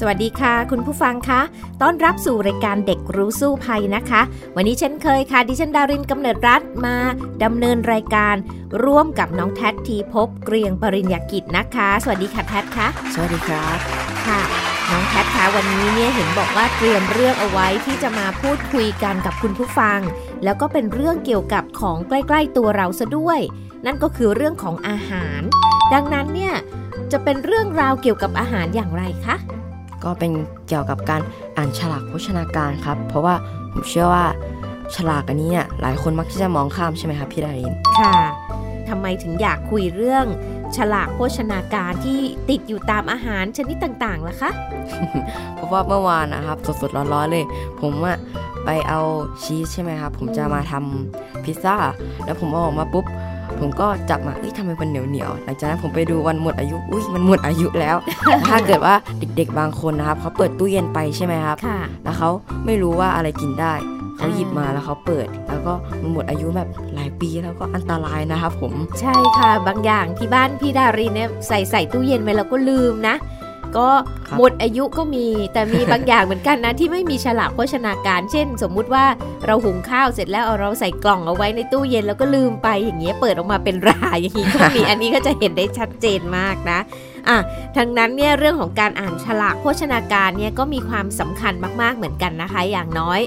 [0.00, 1.40] สวัสดีค่ะ คุณผู้ฟังคะ
[1.82, 4.20] ต้อนรับสู่รายการเด็กรู้สู้ภัยนะคะ
[4.56, 6.96] วันนี้เช่นเคยค่ะ ดิฉันดารินกำเนิดรัฐมา
[7.44, 8.34] ดำเนินรายการ
[8.84, 13.78] ร่วมกับน้องแท็ทีพบเกรียงปริญญากิจนะคะ สวัสดีค่ะแท็คะสวัสดีครับ
[14.26, 14.40] ค่ะ
[14.90, 20.00] น้องแท็คะวันนี้เนี่ยเห็นบอกว่าเตรียมเรื่องเอาไว้ที่จะมาพูดคุยกันกับคุณผู้ฟัง
[20.44, 23.40] แล้วก็เป็นเรื่องเกี่ยวกับของใกล้ ๆ ตัวเราซะด้วย
[23.86, 25.40] นั่นก็คือเรื่องของอาหาร
[25.94, 26.54] ดังนั้นเนี่ย
[27.12, 29.36] จะเป็นเรื่องราวเกี่ยวกับอาหารอย่างไรคะ
[30.04, 30.32] ก็เป็น
[30.68, 31.20] เกี่ยวกับการ
[31.56, 33.34] อ่านฉลากโภชนาการครับ เพราะว่า
[33.72, 34.26] ผมเชื่อว่า
[34.96, 38.14] ฉลากอันนี้เนี่ยหลายคนมักที่จะมองข้ามใช่ไหมครับพี่ดารินค่ะ
[38.88, 40.26] ทำไมถึงอยากคุยเรื่อง
[40.76, 42.18] ฉลากโภชนาการที่
[42.50, 44.50] ติดอยู่ตามอาหารชนิดต่างๆล่ะคะ
[45.54, 47.44] เพราะว่าเมื่อวานนะครับสดๆร้อนๆเลย
[47.80, 48.18] ผมอะ
[48.64, 49.00] ไปเอา
[49.42, 51.76] ชีสใช่ไหมครับผมจะมาทำพิซซ่า
[52.24, 53.04] แล้วผมเอาออกมาปุ๊บ
[53.60, 57.96] ผมก็จับมาเอ้ยทำไมมันเหนียวเหนียวหลังจากนั้นผมไปดูวันหมดอายุอุ้ยมันหมดอายุแล้ว
[58.48, 61.56] ถ้าเกิดว่าเด็กๆบางคนนะครับเขาเปิดตู้เย็นไปใช่ไหมครับ
[62.04, 62.28] แล้วเขา
[62.66, 63.74] ไม่รู้ว่าอะไรกินได้
[64.16, 73.14] เขาหยิบมาแล้วเขาเปิด แล้วก็มันหมดอายุแบบหลายปีแล้วก็อันตรายนะครับผม ใช่ค่ะ บางอย่างที่บ้านพี่ดารินเนี่ยใส่ใส่ตู้เย็นไปแล้วก็ลืมนะ
[73.76, 73.88] ก็
[74.36, 79.04] หมดอายุก็มีแต่มีบางอย่างเหมือนกันนะที่ไม่มีฉลากโภชนาการ เช่น สมมุติว่า
[79.46, 86.78] เราหุงข้าวเสร็จแล้วเอาเราใส่กล่องเอาไว้ในตู้เย็นแล้วก็ลืมไปอย่างเงี้ยเปิดออกมาเป็นราอย่างนี้ก็มีอันนี้ก็จะเห็นได้ชัดเจนมากนะ
[87.28, 87.36] อะ
[87.76, 93.20] ทั้งนั้นเนี่ยเรื่องของการอ่านฉลากโภชนาการเนี่ยก็มีความสำคัญมากๆเหมือนกันนะคะ อย่างน้อย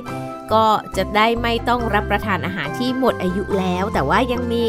[0.54, 0.66] ก็
[0.98, 4.66] จะได้ไม่ต้องรับประทานอาหารที่หมดอายุแล้ว แต่ว่ายังมี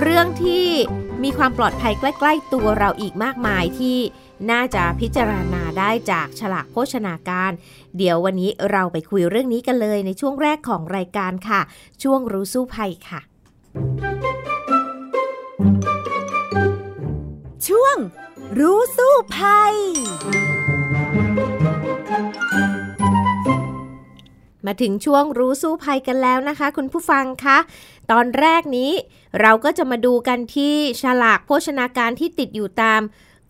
[0.00, 0.66] เรื่องที่
[1.24, 3.98] มีความปลอดภัยใกล้ ๆ ตัวเราอีกมากมายที่
[4.50, 7.52] น่าจะพิจารณาได้จากฉลากโภชนาการ
[7.96, 11.60] เดี๋ยววันนี้เราไปคุยเรื่องนี้กันเลยในช่วงแรกของรายการค่ะ
[12.02, 13.20] ช่วงรู้สู้ภัยค่ะ
[17.68, 17.96] ช่วง
[18.58, 19.74] รู้สู้ภัย
[24.66, 27.58] มาถึงช่วงรู้สู้ภัยกันแล้วนะคะ คุณผู้ฟังคะ
[28.10, 28.90] ตอนแรกนี้
[29.40, 33.00] เราก็จะมาดูกันที่ฉลากโภชนาการที่ติดอยู่ตาม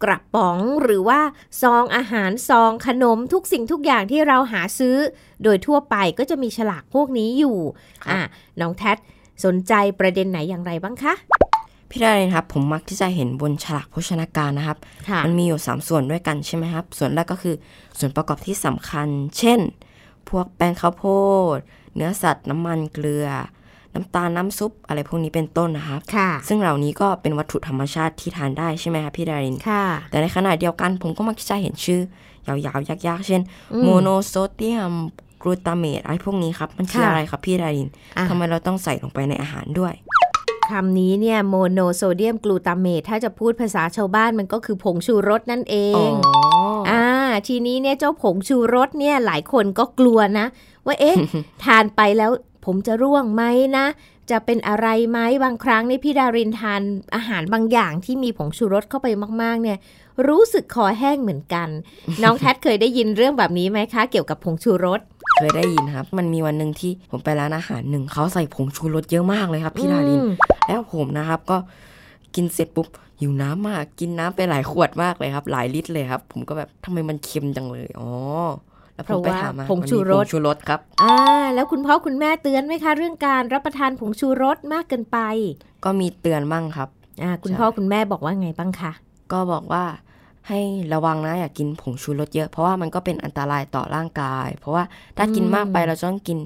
[0.03, 1.21] กระป๋องหรือว่า
[1.63, 4.97] ซองอาหารซองขนมทุกสิ่งทุกอย่างที่เราหาซื้อ
[5.43, 7.59] โดยทั่วไปก็จะมีฉลากพวกนี้อยู่
[8.11, 8.21] อะ
[8.61, 8.93] น้องแท็
[9.45, 11.15] สนใจประเด็นไหนอย่างไรบ้างคะ
[11.91, 14.79] พี่ดาเรนครับ ผมมักที่จะเห็นบนฉลากโภชนาการนะครับ
[15.25, 17.55] มันมีอยู่ 3 ส่วนด้วยกันใช่ไหมครับ ส่วนแรกก็คือ
[17.99, 19.61] ส่วนประกอบที่สำคัญ เช่น
[20.29, 21.05] พวกแป้งข้าวโพ
[21.57, 21.59] ด
[21.95, 23.29] เนื้อสัตว์น้ำมันเกลือ
[23.95, 32.01] น้ำตาลน้ำซุปอะไรพวกนี้เป็นต้นนะครับค่ะซึ่งเหล่านี้ก็เป็นวัตถุธรรมชาติที่ทานได้ใช่ไหมครับพี่ดารินค่ะ แต่ในขณะเดียวกันผมก็มักจะเห็นชื่อ
[32.47, 33.43] ยาวๆยากๆ เช่น
[33.83, 34.93] โมโนโซเดียม
[35.43, 37.89] กลูตาเมตอะไรพวกนี้ครับ มันคืออะไรครับพี่ดาริน
[38.29, 39.95] ทำไมเราต้องใส่ลงไปในอาหารด้วย
[40.71, 45.77] คำนี้เนี่ยโมโนโซเดียมกลูตาเมตถ้าจะพูดภาษาชาวบ้านมันก็คือผงชูรสนั่นเอ
[46.09, 46.11] ง
[46.91, 47.05] อ่า
[47.49, 50.47] ทีนี้เนี่ยเจ้าผงชูรสเนี่ยหลายคนก็กลัวนะ
[50.87, 51.17] ว่าเอ๊ะ
[51.65, 52.31] ทานไปแล้ว
[52.65, 53.43] ผมจะร่วงไหม
[53.77, 53.87] นะ
[54.31, 56.83] จะเป็นอะไรไหมบางครั้งในพี่ดารินทาน
[57.15, 59.09] อาหารบางอย่างที่มีผงชูรสเข้าไป
[59.43, 59.79] มาก ๆ เนี่ย
[60.29, 61.69] รู้สึกคอแห้งเหมือนกัน
[62.23, 65.01] น้องแททเคยได้ยินเรื่องแบบนี้ไหมคะ เกี่ยวกับผงชูรส
[65.37, 70.23] เคยได้ยินครับ มันมีวันหนึ่งที่ผมไปร้านอาหารหนึ่งเขาใส่ผงชูรสเยอะมากเลยครับ พี่ดาริน
[70.69, 71.57] แล้วผมนะครับก็
[72.35, 72.89] กินเสร็จปุ๊บ
[73.21, 78.11] หิวน้ำมากกินน้ำไปหลายขวดมากเลยครับ หลายลิตรเลยครับ ผมก็แบบทำไมมันเค็มจังเลยอ๋อ
[79.05, 79.39] เพราะว่า
[79.71, 81.17] ผงชูรสชูรสครับอ่า
[81.55, 85.19] แล้วคุณพ่อคุณแม่เตือนไหมคะเรื่องการรับประทานผงชูรสมากเกินไป
[85.85, 86.89] ก็มีเตือนบ้างครับ
[87.23, 88.93] อ่าคุณพ่อคุณแม่บอกว่าไงบ้างคะ
[89.33, 89.85] ก็บอกว่า
[90.49, 90.61] ให้
[90.95, 94.85] ระวังนะอย่ากกินผงชูรสเยอะ เพราะว่ามันก็เป็นอันตรายต่อร่างกาย เพราะว่า
[95.17, 96.39] ถ้ากินมากไปเราจะต้องกิน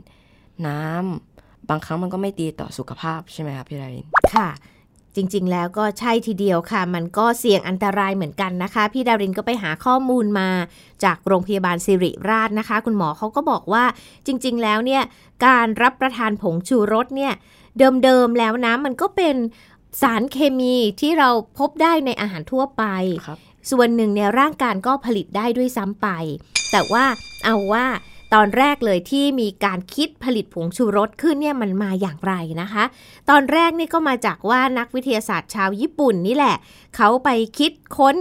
[0.67, 3.97] น้ำบางครั้งมันก็ไม่ดีต่อสุขภาพใช่ไหมครับพี่ไรน
[4.35, 4.49] ค่ะ
[5.17, 10.49] จริง ๆ แล้วก็ใช่ทีเดียวค่ะ มันก็เสี่ยงอันตรายเหมือนกันนะคะ พี่ดารินก็ไปหาข้อมูลมา
[11.05, 13.85] จากโรงพยาบาลสิริราชนะคะ คุณหมอเขาก็บอกว่า
[14.27, 15.03] จริง ๆ แล้วเนี่ย
[15.47, 17.33] การรับประทานผงชูรสเนี่ย
[18.05, 19.37] เดิม ๆ แล้วนะมันก็เป็น
[20.03, 22.85] สารเคมีที่เราพบได้ในอาหารทั่วไป
[23.71, 26.09] ส่วนหนึ่งเนี่ยร่างกายก็ผลิตได้ด้วยซ้ำไป
[26.73, 27.05] แต่ว่า
[27.45, 27.85] เอาว่า
[28.35, 32.33] ตอนแรกเลยที่มีการคิดผลิตผงชูรสขึ้นเนี่ยมันมาอย่างไร
[32.63, 32.85] นะคะ
[33.31, 36.57] ตอนแรกนี่ก็มาจากว่านักวิทยาศาสตร์ชาวญี่ปุ่นนี่แหละ
[36.97, 37.29] เขาไป
[37.59, 38.15] คิดค้น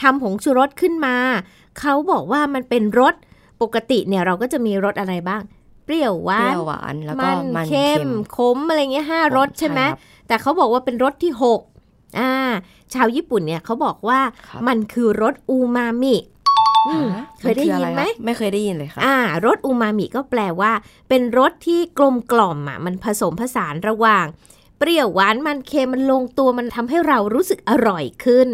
[0.00, 1.16] ทำผงชูรสขึ้นมา
[1.80, 3.14] เขาบอกว่ามันเป็นรส
[3.62, 5.42] ปกติเนี่ยเราก็จะมีรสอะไรบ้าง
[5.84, 9.98] เปรี้ยวหวาเปรี้นยวหวานแล้วก็มันมันเค็เค็มมขมอะไรเงี้ยห้ารสใช่ไหมครับ
[10.28, 11.60] แต่เขาบอกว่าเป็นรสที่หก
[12.18, 12.32] อ่า
[12.94, 16.35] ชาวญี่ปุ่นเนี่ยเขาบอกว่าครับมันคือรสอูมามิอืมฮะ
[17.40, 19.16] เคยได้นอยิอะนรไหมครับไม่เคยได้ยินเลยครับอ่า
[19.46, 20.72] รสอูมามิก็แปลว่า
[21.08, 24.26] เป็นรสที่กลมกล่อมอะมันผสมผสานระหว่าง
[24.78, 28.48] เปรี้ยวหวานมันเค็มมันลงตัวมันทำให้เรารู้สึกอร่อยขึ้น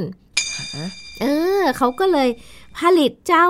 [0.76, 0.88] ฮะ
[1.20, 1.25] เอ
[1.61, 2.29] อเขาก็เลย
[2.79, 3.46] ผลิตเจ้า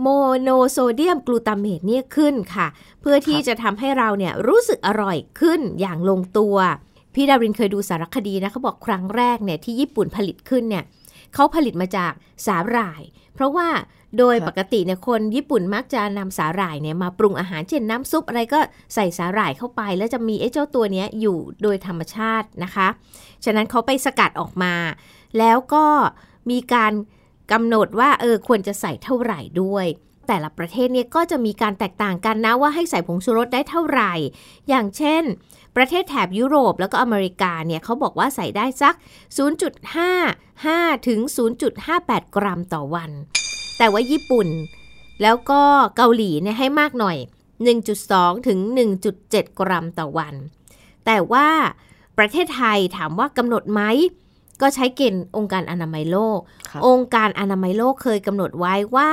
[0.00, 0.06] โม
[0.40, 2.66] โนโซเดียมกลูตาเมตเนี่ยขึ้นค่ะ
[3.00, 6.56] เพื่อที่จะทำให้เราเนี่ยรู้สึกอร่อยขึ้นอย่างลงตัว
[7.14, 10.84] พี่ดารินเคยดูสารคดีนะเขาบอกครั้งแรกเนี่ยที่ญี่ปุ่นผลิตขึ้นเนี่ย
[11.34, 12.12] เขาผลิตมาจาก
[12.46, 13.02] สาหร่าย
[13.34, 13.68] เพราะว่า
[14.18, 18.60] โดยครับปกติเนี่ยคนญี่ปุ่นมักจะนำสาหร่ายเนี่ยมาปรุงอาหารเช่นน้ำซุปอะไรก็
[18.94, 22.88] ใส่สาหร่ายเข้าไป แล้วจะมีไอ้เจ้าตัวเนี้ยอยู่โดยธรรมชาตินะคะ
[23.44, 24.74] ฉะนั้นเขาไปสกัดออกมา
[25.38, 25.86] แล้วก็
[26.50, 26.92] มีการ
[27.52, 29.86] กำหนดว่าเออควรจะใส่เท่าไหร่ด้วย
[30.28, 34.12] แต่ละประเทศเนี่ยก็จะมีการแตกต่างกันนะว่าให้ใส่ผงชูรสได้เท่าไหร่
[34.68, 35.22] อย่างเช่น
[35.76, 38.94] ประเทศแถบยุโรปแล้วก็อเมริกาเนี่ยเขาบอกว่าใส่ได้สัก
[40.20, 41.20] 0.55 ถึง
[41.78, 43.10] 0.58 กรัมต่อวัน
[43.82, 44.48] แต่ว่าญี่ปุ่น
[45.22, 45.62] แล้วก็
[45.96, 47.16] เกาหลีเนี่ยให้มากหน่อย
[47.82, 48.58] 1.2 ถึง
[49.08, 50.34] 1.7 กรัมต่อวัน
[51.06, 51.48] แต่ว่า
[52.18, 53.82] ประเทศไทยถามว่ากำหนดไหม
[54.60, 56.38] ก็ใช้เกณฑ์องค์การอนามัยโลก
[56.70, 59.10] ครับองค์การอนามัยโลกเคยกำหนดไว้ว่า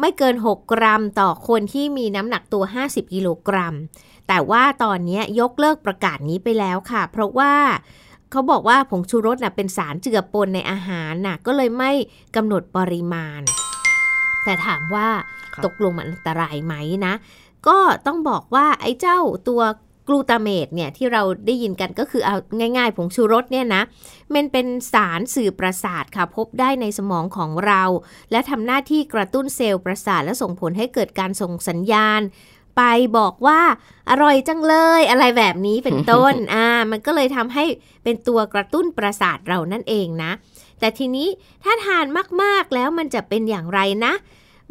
[0.00, 3.74] ไม่เกิน 6 กรัมต่อคนที่มีน้ำหนักตัว 50 กิโลกรัม
[4.28, 7.52] แต่ว่าตอนนี้ยกเลิกประกาศนี้ไปแล้วค่ะ เพราะว่า
[8.30, 11.92] เขาบอกว่าผงชูรสน่ะเป็นสารเจือปนในอาหารน่ะก็เลยไม่
[12.36, 13.42] กำหนดปริมาณ
[14.44, 15.08] แต่ถามว่า
[15.54, 16.74] ครับตกลงมันอันตรายไหม
[17.06, 17.14] นะ
[17.68, 19.62] ก็ต้องบอกว่าไอ้เจ้าตัว
[20.08, 23.82] กลูตาเมตเนี่ยที่เราได้ยินกันก็คือเอาง่ายๆผงชูรสเนี่ยนะ
[24.34, 27.82] มันเป็นสารสื่อประสาทค่ะ พบได้ในสมองของเรา
[28.30, 32.20] และทำหน้าที่กระตุ้นเซลล์ประสาท และส่งผลให้เกิดการส่งสัญญาณ
[32.76, 32.82] ไป
[33.18, 33.60] บอกว่า
[34.10, 37.64] อร่อยจังเลยอะไรแบบนี้เป็นต้นอ่ามันก็เลยทำให้
[38.04, 40.32] เป็นตัวกระตุ้นประสาทเรานั่นเองนะ
[40.80, 41.28] แต่ทีนี้
[41.64, 42.06] ถ้าทาน
[42.42, 44.12] มากๆแล้วมันจะเป็นอย่างไรนะ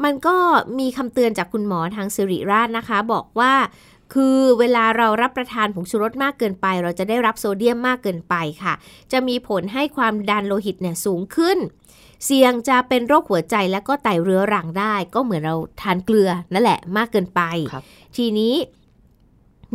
[0.04, 0.36] มันก็
[0.80, 3.54] มีคำเตือนจากคุณหมอทางสิริราชนะคะ บอกว่า
[4.14, 8.74] คือเวลาเรารับประทานผงชูรสมากเกินไป เราจะได้รับโซเดียมมากเกินไปค่ะ
[9.12, 11.58] จะมีผลให้ความดันโลหิตเนี่ยสูงขึ้น
[12.26, 17.42] เสี่ยงจะเป็นโรคหัวใจและก็ไตเรื้อรังได้ ก็เหมือนเราทานเกลือนั่นแหละมากเกินไป
[17.74, 17.84] ครับ
[18.18, 18.54] ทีนี้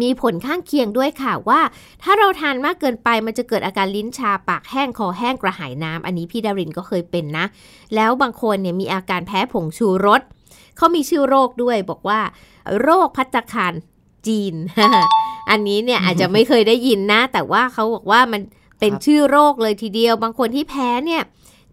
[0.02, 1.60] มีผลข้างเคียงด้วยค่ะว่า
[2.02, 7.44] ถ้าเราทานมากเกินไปมันจะเกิดอาการลิ้นชาปากแห้งคอแห้งกระหายน้ำอันนี้พี่ดารินก็เคยเป็นนะ
[7.94, 10.20] แล้วบางคนเนี่ยมีอาการแพ้ผงชูรส
[10.76, 12.20] เขามีชื่อโรคด้วยบอกว่า
[12.80, 13.72] โรคพัตคาร
[14.26, 14.54] จีน
[15.50, 18.42] อันนี้เนี่ยอาจจะไม่เคยได้ยินนะ แต่ว่าเขาบอกว่ามัน
[18.80, 21.22] เป็นชื่อโรคเลยทีเดียว บางคนที่แพ้เนี่ย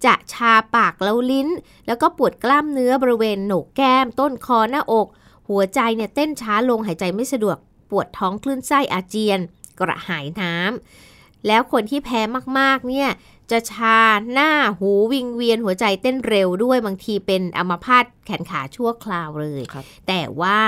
[0.05, 1.47] จะชาปากแล้วลิ้น
[1.87, 5.07] แล้วก็ปวดกล้ามเนื้อบริเวณโหนกแก้ม ต้นคอหน้าอก
[5.49, 7.57] หัวใจเนี่ยเต้นช้าลงหายใจไม่สะดวก
[7.91, 9.39] ปวดท้องคลื่นไส้อาเจียน
[9.79, 12.21] กระหายน้ำแล้วคนที่แพ้
[12.59, 13.09] มากๆเนี่ย
[13.51, 13.99] จะชา
[14.33, 20.59] หน้าหูวิงเวียนหัวใจเต้นเร็วด้วยบางทีเป็นอัมพาตแขนขาชั่วคราวเลยครับแต่ว่า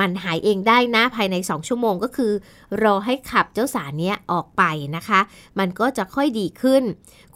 [0.00, 2.32] มันหายเองได้นะภายใน 2 ชั่วโมงก็คือ
[2.82, 4.62] รอให้ขับเจ้าสารเนี้ยออกไป
[4.96, 5.20] นะคะ
[5.58, 6.82] มันก็จะค่อยดีขึ้น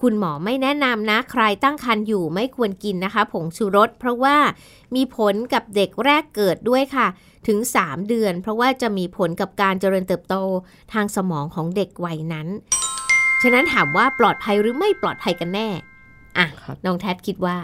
[0.01, 4.37] คุณหมอไม่แนะนำนะ ใครตั้งครรภ์อยู่ไม่ควรกินนะคะ ผงชูรสเพราะว่า
[4.94, 7.06] มีผลกับเด็กแรกเกิดด้วยค่ะ
[7.47, 10.35] ถึง 3 เดือน เพราะว่าจะมีผลกับการเจริญเติบโต
[10.93, 12.49] ทางสมองของเด็กวัยนั้น
[13.43, 15.69] ฉะนั้นถามว่าปลอดภัยหรือไม่ปลอดภัยกันแน่
[16.39, 17.56] อะครับน้องแทดคิดว่า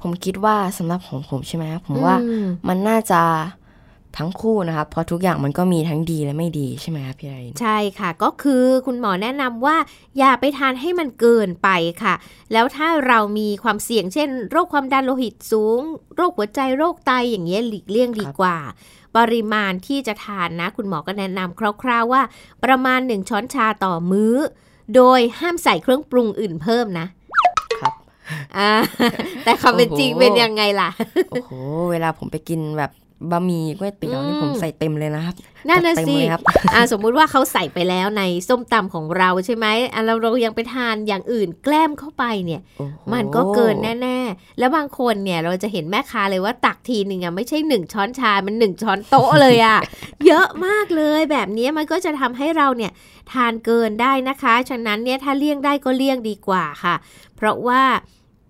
[0.00, 3.22] ผมคิดว่าสำหรับของผมใช่ไหมครับผมว่าอืมมันน่าจะ
[4.18, 9.76] ทั้งคู่นะครับเพราะทุกอย่างมันก็มีทั้งดีและไม่ดีใช่ไหมครับพี่ไอรินใช่ค่ะก็คือคุณหมอแนะนำว่า
[10.18, 11.68] อย่าไปทานให้มันเกินไป
[12.02, 12.14] ค่ะ
[12.52, 15.80] แล้วถ้าเรามีความเสี่ยงเช่น โรคความดันโลหิตสูง
[16.16, 18.56] โรคหัวใจโรคไตอย่างเงี้ยหลีกเลี่ยงดีกว่า
[19.16, 22.22] ปริมาณที่จะทานนะ คุณหมอก็แนะนำคร่าวๆว่า
[22.64, 24.34] ประมาณ 1 ช้อนชาต่อมื้อ
[24.94, 27.06] โดยห้ามใส่เครื่องปรุงอื่นเพิ่มนะ
[27.80, 27.94] ครับ
[28.56, 28.70] อ่า
[29.44, 30.90] แต่ความเป็นจริงโอ้โหเป็นยังไงล่ะ
[31.30, 31.52] โอ้โห
[31.90, 32.90] เวลาผมไปกินแบบ
[33.30, 35.34] บะหมี่ก๋วยเตี๋ยวนี่อืมผมใส่เต็มเลยนะครับ
[35.68, 36.42] นั่นน่ะจัดเต็มสิเลยครับ
[36.74, 49.78] อ่าสมมุติว่าเขาใส่ไปแล้วในส้มตำของเราใช่ไหมอะเราเรายังไปทานอย่างอื่นแกล้มเข้าไปเนี่ยโอ้โหมันก็เกินแน่ๆ แล้วบางคนเนี่ยเราจะเห็นแม่ค้าเลยว่าตักทีหนึ่งอะไม่ใช่หนึ่งช้อนชา มันหนึ่งช้อนโต๊ะเลยอะ
[50.26, 52.92] เยอะมากเลยแบบนี้มันก็จะทำให้เราเนี่ย
[53.32, 56.94] ทานเกินได้นะคะ ฉะนั้นเนี่ยถ้าเลี่ยงได้ก็เลี่ยงดีกว่าค่ะ
[57.36, 57.82] เพราะว่า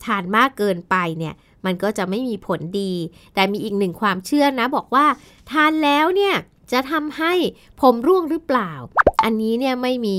[0.04, 2.92] ทานมากเกินไปเนี่ย มันก็จะไม่มีผลดี
[3.34, 5.06] แต่มีอีกหนึ่งความเชื่อนะ บอกว่า
[5.50, 6.34] ทานแล้วเนี่ย
[6.72, 7.32] จะทำให้
[7.80, 8.72] ผมร่วงหรือเปล่า
[9.24, 10.18] อันนี้เนี่ยไม่มี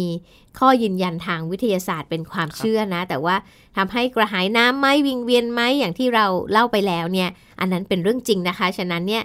[0.59, 3.35] ข้อยืนยันทางวิทยาศาสตร์เป็นความเชื่อนะ แต่ว่า
[3.77, 7.29] ทำให้กระหายน้ำไหมวิงเวียนไหมอย่างที่เราเล่าไปแล้วเนี่ย
[7.59, 9.23] อันนั้นเป็นเรื่องจริงนะคะ ฉะนั้นเนี่ย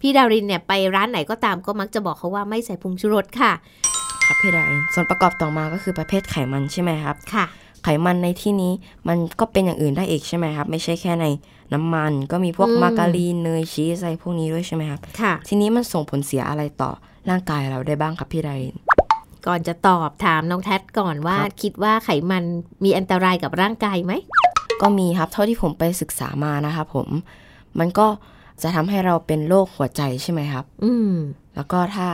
[0.00, 3.52] พี่ดารินเนี่ยไปร้านไหนก็ตามก็มักจะบอกเขาว่าไม่ใส่ผงชูรสค่ะ
[4.24, 7.46] ครับพี่ดารินส่วนประกอบต่อมาก็คือประเภทไขมันใช่ไหมครับ ค่ะ
[7.84, 8.72] ไขมันในที่นี้
[9.08, 11.26] มันก็เป็นอย่างอื่นได้อีกใช่ไหมครับ ไม่ใช่แค่ใน
[11.72, 16.90] น้ำมัน ก็มีพวกอืมมาการีนเนยชีสอะไรพวกนี้ด้วยใช่ไหมครับค่ะทีนี้มันส่งผลเสียอะไรต่อ
[17.30, 18.76] ร่างกายเราได้บ้างครับพี่ดาริน
[19.46, 22.44] ก่อนจะตอบถามน้องแท็ดก่อนว่าครับคิดว่าไขมัน
[22.84, 24.12] มีอันตรายกับร่างกายไหม
[24.82, 27.08] ก็มีครับเท่าที่ผมไปศึกษามานะครับผม
[27.78, 28.06] มันก็
[28.62, 31.12] จะทำให้เราเป็นโรคหัวใจใช่ไหมครับ อืม
[31.54, 32.08] แล้วก็ถ้า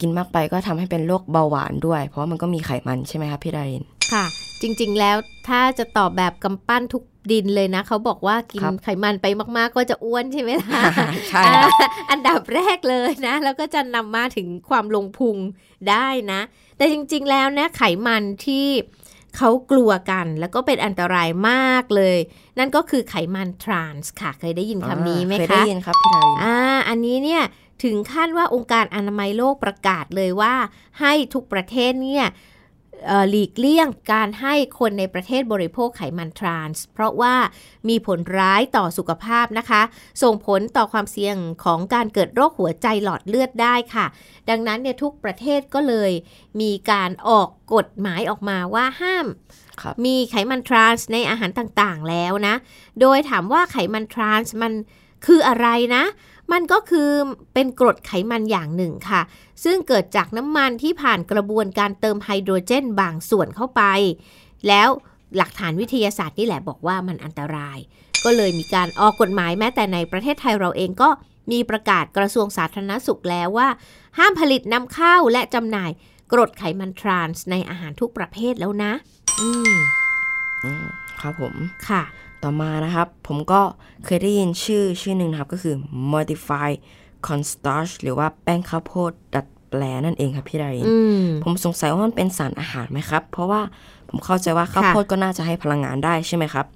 [0.00, 4.24] กินมากไปก็ทำให้เป็นโรคเบาหวานด้วย เพราะว่ามันก็มีไขมันใช่ไหมครับพี่ดารินค่ะ
[4.62, 5.16] จริงๆแล้ว
[5.48, 9.26] ถ้าจะตอบแบบกำปั้นทุกดินเลยนะ เขาบอกว่ากินครับไขมันไป
[9.56, 10.82] มากๆ ก็จะอ้วนใช่ไหมล่ะ
[11.28, 15.36] ใช่ครับอ่าอันดับแรกเลยนะ แล้วก็จะนำมาถึงความลงพุง
[15.90, 16.40] ได้นะ
[16.76, 18.66] แต่จริงๆแล้วนะไขมันที่
[19.36, 22.18] เขากลัวกันแล้วก็เป็นอันตรายมากเลย
[22.58, 26.56] นั่นก็คือไขมันทรานส์ค่ะ เคยได้ยินคำนี้ไหมเคยได้คะยินครับพี่ดารินอ่า
[26.88, 27.42] อันนี้เนี่ย
[27.84, 30.54] ถึงขั้นว่าองค์การอนามัยโลกประกาศเลยว่า
[31.00, 32.55] ให้ทุกประเทศเนี่ยเอ่อ
[33.30, 37.34] หลีกเลี่ยงการให้คนในประเทศบริโภคไขมันทรานส์ เพราะว่า
[37.88, 39.82] มีผลร้ายต่อสุขภาพนะคะ
[40.22, 44.06] ส่งผลต่อความเสี่ยงของการเกิดโรคหัวใจหลอดเลือดได้ค่ะ
[44.50, 46.12] ดังนั้นเนี่ยทุกประเทศก็เลย
[46.60, 49.26] มีการออกกฎหมายออกมาว่าห้าม
[49.80, 52.54] ครับมีไขมันทรานส์ในอาหารต่างๆแล้วนะ
[53.00, 54.72] โดยถามว่าไขมันทรานส์มัน
[55.26, 56.04] คืออะไรนะ
[56.52, 57.10] มันก็คือ
[57.54, 59.22] เป็นกรดไขมันอย่างหนึ่งค่ะ
[59.64, 63.82] ซึ่งเกิดจากน้ำมันที่ผ่านกระบวนการเติมไฮโดรเจนบางส่วนเข้าไป
[64.68, 64.88] แล้ว
[65.36, 67.78] หลักฐานวิทยาศาสตร์นี่แหละบอกว่ามันอันตราย
[68.24, 71.08] ก็เลยมีการออกกฎหมายแม้แต่ในประเทศไทยเราเองก็
[71.52, 73.68] มีประกาศกระทรวงสาธารณสุขแล้วว่า
[74.18, 75.90] ห้ามผลิตนำเข้าและจำหน่าย
[76.32, 78.92] กรดไขมันทรานส์ในอาหารทุกประเภทแล้วนะ
[79.40, 79.76] อืม
[80.64, 80.84] อืม
[81.20, 81.54] ครับผม
[81.88, 82.02] ค่ะ
[82.46, 83.60] ต่อมานะครับ ผมก็
[84.04, 85.74] เคยได้ยินชื่อชื่อหนึ่งนะครับ ก็คือ
[86.12, 86.70] modify
[87.26, 93.60] cornstarch หรือว่าแป้งข้าวโพดดัดแปลนั่นเองครับพี่ดารินอืมผมสงสัยว่ามันเป็นสารอาหารไหมครับ เพราะว่า
[94.08, 96.66] ผมเข้าใจว่าข้าวค่ะโพดก็น่าจะให้พลังงานได้ใช่ไหมครับ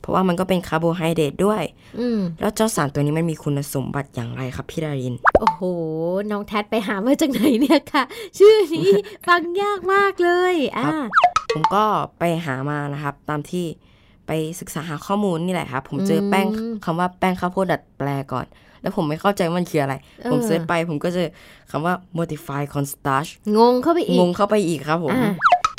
[0.00, 1.62] เพราะว่ามันก็เป็นคาร์โบไฮเดรตด้วย
[1.98, 5.62] อืมแล้วเจ้าสารตัวนี้มันมีคุณสมบัติอย่างไรครับพี่ดาริน โอ้โห
[6.30, 8.02] น้องแท็ดไปหามาจากไหนเนี่ยค่ะ
[8.38, 8.92] ชื่อนี้
[9.26, 10.94] ฟังยากมากเลยอ่าครับ
[11.54, 11.84] ผมก็
[12.18, 13.66] ไปหามานะครับ ตามที่
[14.32, 16.46] ไปศึกษาหาข้อมูลนี่แหละครับผมเจอแป้ง
[16.84, 18.46] คำว่าแป้งข้าวโพดดัดแปลก่อน
[18.82, 19.94] แล้วผมไม่เข้าใจว่ามันคืออะไร
[20.30, 21.28] ผมเซิร์ชไปผมก็เจอ
[21.70, 25.32] คำว่า modify cornstarch งงเข้าไปอีงกงเข้าไปอีกครับผมอ่า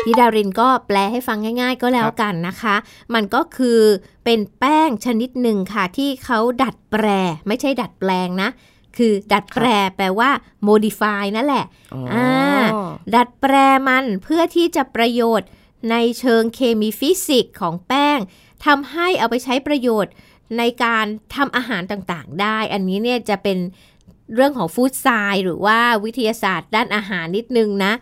[0.05, 2.75] พี่ดารินก็แปลให้ฟังง่าย ๆ ก็แล้วครับกันนะคะ
[3.13, 3.79] มันก็คือ
[4.25, 7.05] เป็นแป้งชนิดหนึ่งค่ะ ที่เขาดัดแปล
[7.47, 8.49] ไม่ใช่ดัดแปลงนะ
[8.97, 10.29] คือดัดแปลแปลว่า
[10.67, 12.63] modify นั่นแหละอ๋อออ่า
[13.15, 13.53] ดัดแปล
[13.87, 15.47] มันเพื่อที่จะประโยชน์
[15.89, 18.19] ในเชิงเคมีฟิสิกส์ของแป้ง
[18.65, 20.13] ทำให้เอาไปใช้ประโยชน์
[20.57, 23.57] ในการทำอาหารต่างๆ ได้ อันนี้เนี่ยจะเป็น
[24.35, 27.93] เรื่องของฟู้ดไซน์หรือว่าวิทยาศาสตร์ด้านอาหารนิดนึงนะ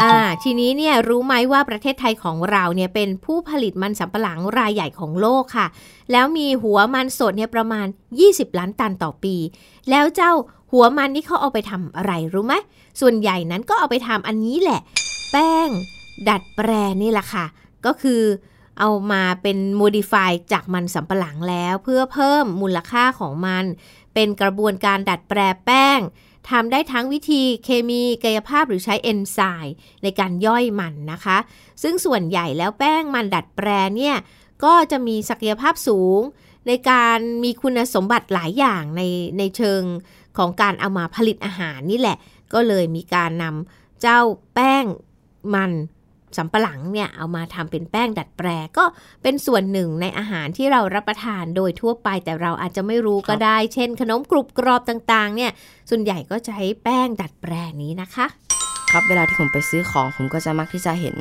[0.00, 5.66] อ่า ทีนี้เนี่ยรู้ไหมว่าประเทศไทยของเราเนี่ยเป็นผู้ผลิตมันสำปะหลังรายใหญ่ของโลกค่ะ
[6.12, 7.86] แล้วมีหัวมันสดเนี่ยประมาณ
[8.22, 9.36] 20 ล้านตันต่อปี
[9.90, 10.32] แล้วเจ้า
[10.72, 12.54] หัวมันนี่เขาเอาไปทำอะไรรู้ไหม
[13.00, 14.80] ส่วนใหญ่นั้นก็เอาไปทำอันนี้แหละ
[15.32, 15.68] แป้ง
[16.28, 16.70] ดัดแปล
[17.02, 17.46] นี่แหละค่ะ
[17.86, 18.22] ก็คือ
[18.78, 23.64] เอามาเป็นโมดิฟายจากมันสำปะหลังแล้ว เพื่อเพิ่มมูลค่าของมัน
[24.14, 26.00] เป็นกระบวนการดัดแปลแป้ง
[26.50, 31.38] ทำได้ทั้งวิธีเคมีกายภาพหรือใช้เอนไซม์ในการย่อยมันนะคะ
[31.82, 34.16] ซึ่งส่วนใหญ่แล้วแป้งมันดัดแปลเนี่ย
[34.64, 36.20] ก็จะมีศักยภาพสูง
[36.66, 39.02] ในการมีคุณสมบัติหลายอย่างใน
[39.38, 39.82] ในเชิง
[40.38, 42.16] ของการเอามาผลิตอาหารนี่แหละ
[42.52, 44.20] ก็เลยมีการนำเจ้า
[44.54, 44.84] แป้ง
[45.54, 45.72] มัน
[46.36, 48.84] สำปะหลังเนี่ยเอามาทำเป็นแป้งดัดแปลก็
[49.22, 55.50] เป็นส่วนหนึ่งในอาหารที่เรารับประทานโดยทั่วไปแต่เราอาจจะไม่รู้ก็ได้ เช่น ขนมกรุบกรอบต่างๆ เนี่ย
[55.90, 58.26] ส่วนใหญ่ก็จะใช้แป้งดัดแปลนี้นะคะ
[58.90, 61.16] ครับเวลาที่ผมไปซื้อของผมก็จะมักที่จะเห็น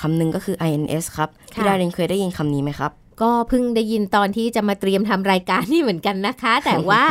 [0.00, 7.04] คำหนึงก็คือ INS ครับพี่ค่ะดารินเคยได้ยินคำนี้ไหมครับ ก็เพิ่งได้ยินตอนที่จะมาเตรียมทำรายการนี่เหมือนกันนะคะ แต่ว่า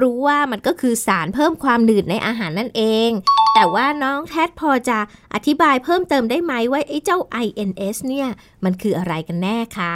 [0.00, 3.10] รู้ว่ามันก็คือสารเพิ่มความหนืดในอาหารนั่นเอง
[3.54, 4.98] แต่ว่าน้องแทดพอจะ
[5.34, 8.28] อธิบายเพิ่มเติมได้ไหมว่าไอ้เจ้า INS เนี่ย
[8.64, 9.92] มันคืออะไรกันแน่คะ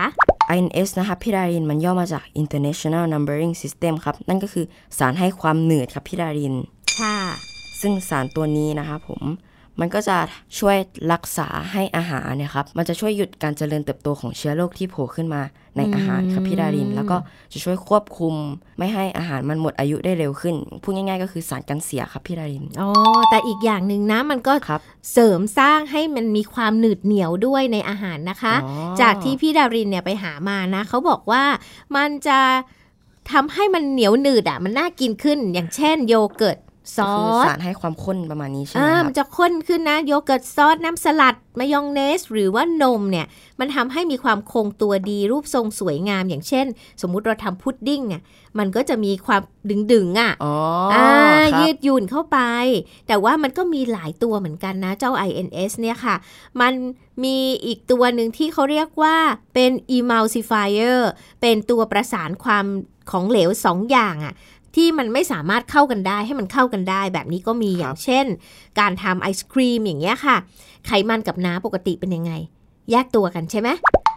[0.56, 4.64] INS นะครับพี่ดารินมันย่อมาจาก International Numbering System ครับ นั่นก็คือ
[4.98, 6.54] สารให้ความหนืดครับพี่ดาริน
[7.00, 7.16] ค่ะ
[7.80, 9.22] ซึ่งสารตัวนี้นะครับผม
[9.80, 10.16] มันก็จะ
[10.58, 10.76] ช่วย
[11.12, 15.42] รักษาให้อาหารเนี่ยครับ มันจะช่วยหยุดการเจริญเติบโตของเชื้อโรคที่โผล่ขึ้นมา
[15.76, 17.16] ในอาหารครับพี่ดาริน แล้วก็
[17.52, 18.34] จะช่วยควบคุม
[18.78, 22.90] ไม่ให้อาหารมันหมดอายุได้เร็วขึ้น พูดง่ายๆ ก็คือสารกันเสียครับพี่ดาริน อ๋อ
[23.30, 24.80] แต่อีกอย่างหนึ่งนะมันก็ครับ
[25.12, 31.44] เสริมสร้างให้มันมีความหนืดเหนียวด้วยในอาหารนะคะอ๋อจากที่พี่ดารินเนี่ยไปหามานะเขาบอกว่า
[31.96, 32.38] มันจะ
[33.32, 36.58] ทำให้มันเหนียวหนืดอะมันน่ากินขึ้น อย่างเช่นโยเกิร์ต
[36.96, 43.26] ซอส คือสารให้ความข้นประมาณนี้ใช่ไหมอ่าครัมันมันจะข้นขึ้นนะ โยเกิร์ตซอส น้ำสลัด มายองเนส หรือว่านมเนี่ย
[43.60, 46.66] มันทำให้มีความคงตัวดีรูปทรงสวยงามอย่างเช่น
[47.02, 48.22] สมมุติเราทำพุดดิ้งอะ
[48.58, 49.42] มันก็จะมีความ
[49.92, 50.56] ดึ๋งๆอะอ๋อ
[50.94, 51.08] อ่า
[51.52, 52.38] ครับยืดหยุ่นเข้าไป
[53.08, 56.14] แต่ว่ามันก็มีหลายตัวเหมือนกันนะ เจ้า INS เนี่ยค่ะ
[56.60, 56.72] มัน
[57.24, 59.16] มีอีกตัวหนึ่งที่เขาเรียกว่า
[59.54, 60.98] เป็น emulsifier
[61.40, 62.66] เป็นตัวประสานความ
[63.10, 64.34] ของเหลวสองอย่างอะ
[64.76, 68.26] ที่มันไม่สามารถเข้ากันได้ให้มันเข้ากันได้ แบบนี้ก็มีอย่างเช่น
[68.80, 70.36] การทำไอศครีมอย่างเงี้ยค่ะ
[70.86, 72.32] ไขมันกับน้ำปกติเป็นยังไง
[72.90, 73.68] แยกตัวกันใช่ไหม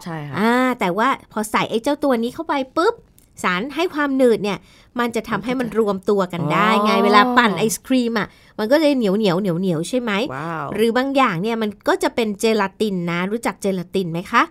[0.02, 2.94] ใช่ครับอ่าแต่ว่าพอใส่ไอ้เจ้าตัวนี้เข้าไปปุ๊บ
[3.42, 4.58] สารให้ความหนืดเนี่ย
[4.98, 14.42] มันจะทำให้มันรวมตัวกันได้ ไงอ๋อเวลาปั่นไอศครีมอะมันก็เลยเหนียวเหนียวเหนียวเหนียวใช่ไหมว้าวหรือบางอย่างเนี่ยมันก็จะเป็นเจลาตินนะ รู้จักเจลาตินไหมคะ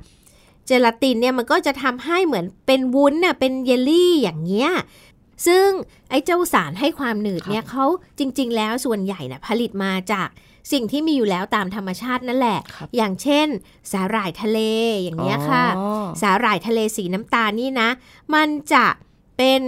[0.68, 4.70] เจลาตินเนี่ยมันก็จะทำให้เหมือนเป็นวุ้นน่ะเป็นเยลลี่อย่างเงี้ย
[5.48, 5.68] ซึ่ง
[6.10, 7.86] ไอ้เจ้าสารให้ความหนืดเนี่ยเขา
[8.20, 10.30] จริง ๆ แล้วส่วนใหญ่น่ะผลิตมาจาก
[10.72, 13.48] สิ่งที่มีอยู่แล้วตามธรรมชาตินั่นแหละครับอย่างเช่น
[13.92, 14.60] สาหร่ายทะเล
[15.02, 17.90] อย่างเงี้ยค่ะอ๋อสาหร่ายทะเลสีน้ำตาลนี่นะ
[18.34, 18.86] มันจะ
[19.38, 19.64] เป็น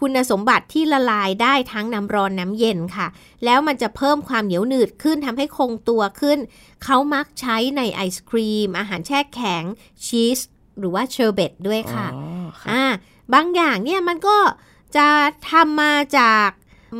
[0.00, 3.06] คุณสมบัติที่ละลายได้ทั้งน้ำร้อนน้ำเย็นค่ะ
[3.44, 6.38] แล้วมันจะเพิ่มความเหนียวหนืดขึ้นทำให้คงตัวขึ้น
[6.84, 9.64] เขามักใช้ในไอศครีม อาหารแช่แข็ง
[10.04, 10.38] ชีส
[10.78, 12.84] หรือว่าเชอร์เบตด้วยค่ะอ๋อครับอ่า
[13.34, 14.36] บางอย่างเนี่ยมันก็
[14.96, 15.08] จะ
[15.50, 16.48] ทำมาจาก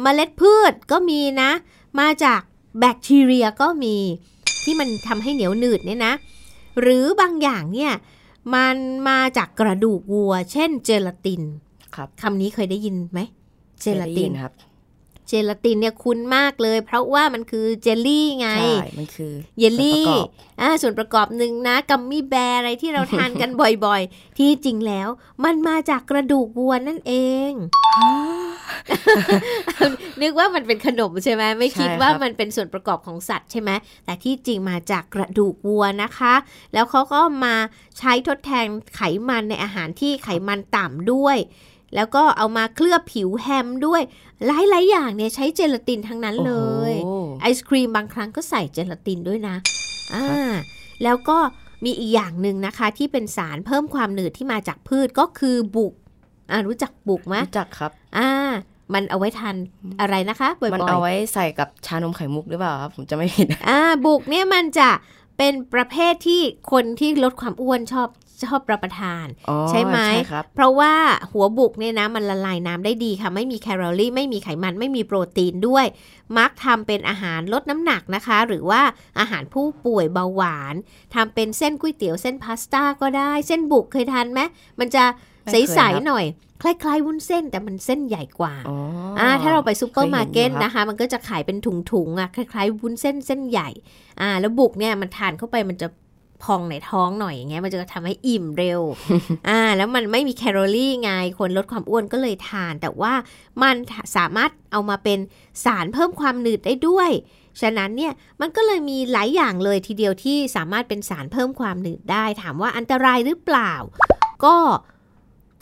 [0.03, 1.50] เมล็ดพืชก็มีนะ
[2.00, 2.41] มาจาก
[2.79, 3.97] แบคทีเรียก็มี
[4.65, 6.15] ที่มันทำให้เหนียวหนืดเนี่ยนะ
[6.81, 7.93] หรือบางอย่างเนี่ย
[8.55, 8.76] มัน
[9.09, 11.43] มาจากกระดูกวัว เช่นเจลาติน
[11.97, 13.21] ครับคำนี้เคยได้ยินไหม
[13.81, 14.53] เจลาคยได้ติยินครับ
[15.28, 23.50] เจลาตินเนี่ยคุ้นมากเลย เพราะว่ามันคือเจลลี่ไง ใช่ มันคือ เยลลี่ส่วนประกอบอ่าส่วนประกอบหนึ่งนะกัมมี่แบร์อะไรที่เราทานกัน
[23.85, 25.09] บ่อยๆ ที่จริงแล้ว
[25.45, 27.14] มันมาจากกระดูกวัวนั่นเอ
[27.50, 27.52] ง
[30.23, 33.71] นึกว่ามันเป็นขนมใช่ไหมไม่คิดใช่ครับว่ามันเป็นส่วนประกอบของสัตว์ใช่ไหม
[34.04, 36.34] แต่ที่จริงมาจากกระดูกวัวนะคะ
[36.73, 37.54] แล้วเขาก็มา
[37.99, 41.36] ใช้ทดแทนไขมันในอาหารที่ไขมันต่ำด้วย
[41.97, 44.02] แล้วก็เอามาเคลือบผิวแฮมด้วย
[44.47, 46.54] หลายๆอย่างเนี่ยใช้เจลาตินทั้งนั้นเล
[46.91, 49.56] ยโอ้โหไอศครีมบางครั้งก็ใส่เจลาตินด้วยนะ
[50.15, 50.52] อ่า
[51.04, 51.39] แล้วก็
[51.85, 55.95] มีอีกอย่างหนึ่งนะคะ ที่เป็นสารเพิ่มความหนืดที่มาจากพืชก็คือบุก
[56.50, 58.30] อ่ารู้จักบุกไหมรู้จักครับ อ่า
[58.95, 59.56] มันเอาไว้ทาน
[60.00, 64.91] อะไรนะคะบ่อยๆมันเอาไว้ใส่กับชานมไข่มุกหรือเปล่าครับผมจะไม่ผิดอ่าบุกเนี่ยมันจะ
[65.39, 68.09] เป็นประเภทที่คนที่ลดความอ้วนชอบ
[68.45, 70.93] ชอบรับประทานอ๋อใช่ไหมใช่ครับเพราะว่า
[71.33, 75.87] หัวบุกเนี่ยนะมันละลายน้ำได้ดีค่ะ ไม่มีแคลอรี่ ไม่มีไขมันไม่มีโปรตีนด้วย
[76.39, 78.83] มักทำเป็นอาหารลดน้ำหนักนะคะ หรือว่า
[79.19, 80.75] อาหารผู้ป่วยเบาหวาน
[81.15, 84.41] ทำเป็นเส้นก๋วยเตี๋ยวเส้นพาสต้าก็ได้ เส้นบุกเคยทานไหม
[84.81, 85.05] มันจะ
[85.45, 86.27] ไม่ใเคยสครับๆหน่อย
[86.63, 88.77] คล้ายๆวุ้นเส้นแต่มันเส้นใหญ่กว่าอ๋อ
[89.19, 93.69] ออ่า ถ้าเราไปซูเปอร์มาร์เก็ตเคยห็อยู่นะคะ มันก็จะขายเป็นถุงๆอะคล้ายๆวุ้นเส้นเส้นใหญ่
[94.21, 95.89] อ่าแล้วบุกเนี่ยมันทานเข้าไปมันจะ
[96.45, 98.81] พองในท้องหน่อยอย่างเงี้ยมันจะทำให้อิ่มเร็ว
[99.49, 103.13] อ่า แล้วมันไม่มีแคลอรี่ไงคนลดความอ้วนก็เลยทาน แต่ว่า
[103.63, 103.77] มัน
[104.17, 105.19] สามารถเอามาเป็น
[105.65, 107.11] สารเพิ่มความหนืดได้ด้วย
[107.61, 113.73] ฉะนั้นเนี่ยมันก็เลยมีหลายอย่างเลยทีเดียวที่สามารถเป็นสารเพิ่มความหนืดได้ ถามว่าอันตรายหรือเปล่า
[114.45, 114.57] ก็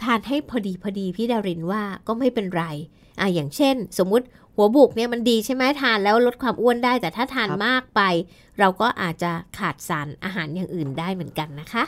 [0.02, 2.64] ทานให้พอดีพอดีพี่ดารินว่าก็ไม่เป็นไร
[3.20, 8.00] อ่าอย่างเช่น สมมุติ หัวบุกเนี่ยมันดีใช่ไหมทานแล้วลดความอ้วนได้ แต่ถ้าทานมากไป
[8.58, 11.84] เราก็อาจจะขาดสารอาหารอย่างอื่นได้เหมือนกันนะคะ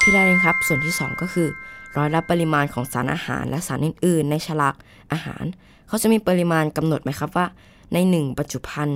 [0.00, 1.48] พี่ดารินครับ ส่วนที่ 2 ก็คือ
[1.96, 4.74] ร้อยละปริมาณของสารอาหารและสารอื่น ๆ ในฉลาก
[5.12, 5.44] อาหาร
[5.88, 7.46] เขาจะมีปริมาณกำหนดไหมครับว่า
[7.92, 8.88] ในหนึ่งปัจจุบัน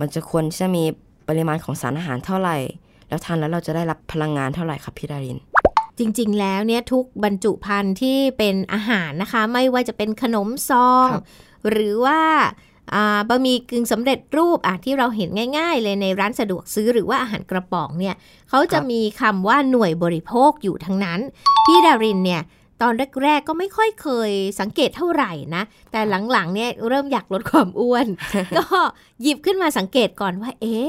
[0.00, 0.84] มันจะควรที่จะมี
[1.28, 2.56] ปริมาณของสารอาหารเท่าไหร่
[3.08, 5.38] แล้วทานแล้วเราจะได้รับพลังงานเท่าไหร่ครับพี่ดาริน
[5.98, 11.24] จริง ๆ แล้วเนี่ยทุกบรรจุภัณฑ์ที่เป็นอาหารนะคะ ไม่ว่าจะเป็นขนมซองครับ
[11.70, 12.20] หรือว่า
[13.28, 18.14] บะหมี่กึ่งสำเร็จรูปอะที่เราเห็นง่าย ๆ เลยในร้านสะดวกซื้อหรือว่าอาหารกระป๋องเนี่ย
[18.48, 21.20] เขาจะมีคำว่าหน่วยบริโภคอยู่ทั้งนั้น
[21.66, 22.42] พี่ดารินเนี่ย
[22.82, 22.92] ตอน
[23.22, 26.00] แรกๆก็ไม่ค่อยเคยสังเกตเท่าไหร่นะ แต่
[26.32, 28.06] หลังๆเนี่ยเริ่มอยากลดความอ้วน
[28.58, 28.66] ก็
[29.22, 30.88] หยิบขึ้นมาสังเกตก่อนว่า เอ๊ะ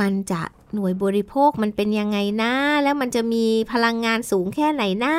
[0.00, 0.42] มันจะ
[0.74, 2.52] หน่วยบริโภคมันเป็นยังไงนะ
[2.82, 5.14] แล้วมันจะมีพลังงานสูงแค่ไหนนะ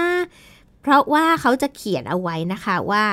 [0.81, 3.03] เพราะว่าเขาจะเขียนเอาไว้นะคะว่า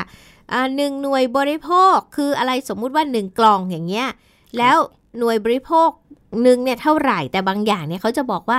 [0.76, 4.08] หนึ่งหน่วยบริโภคคืออะไรสมมุติว่าหนึ่งกล่องอย่างเงี้ย
[4.58, 4.76] แล้ว
[5.18, 5.88] หน่วยบริโภค
[6.42, 8.58] หนึ่งเนี่ยเท่าไหร่แต่บางอย่างเนี่ยเขาจะบอกว่า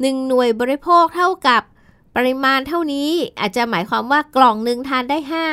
[0.00, 1.62] หนึ่งหน่วยบริโภคเท่ากับ
[2.16, 3.08] ปริมาณเท่านี้
[3.40, 5.46] อาจจะหมายความว่ากล่องหนึ่งทานได้ห้า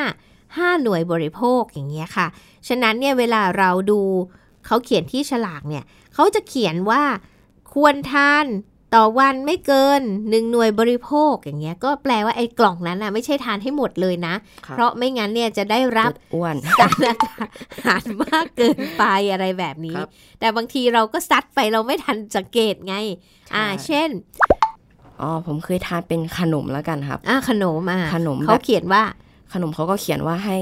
[0.56, 2.26] ห้าหน่วยบริโภคอย่างเงี้ยค่ะ
[2.68, 4.00] ฉะนั้นเนี่ยเวลาเราดู
[4.66, 5.84] เขาเขียนที่ฉลากเนี่ย
[6.14, 7.02] เขาจะเขียนว่า
[7.72, 8.46] ควรทาน
[8.94, 14.34] ต่อวันไม่เกินหนึ่งหน่วยบริโภคอย่างเงี้ยก็แปลว่าไอ้กล่องนั้นน่ะไม่ใช่ทานให้หมดเลยนะ
[14.66, 17.14] ครับเพราะไม่งั้นเนี่ยจะได้รับเกิดอ้วนสารอา
[17.86, 20.08] หารมากเกินไปอะไรแบบนี้ครับ
[20.40, 22.94] แต่บางทีเราก็ซัดไปเราไม่ทันสังเกตไง
[23.54, 24.08] อ่าใช่เช่น
[25.20, 29.02] อ๋อผมเคยทานเป็นขนมแล้วกันครับ อ่าขนมอะขนมเขาแบบเขียนว่า
[29.52, 30.58] ขนมเขาก็เขียนว่าให้